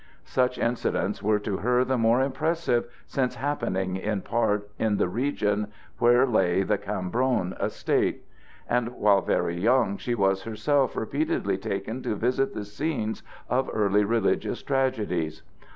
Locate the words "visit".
12.15-12.55